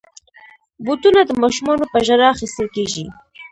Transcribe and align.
بوټونه 0.85 1.21
د 1.25 1.31
ماشومانو 1.41 1.85
په 1.91 1.97
ژړا 2.07 2.27
اخیستل 2.35 2.67
کېږي. 2.75 3.05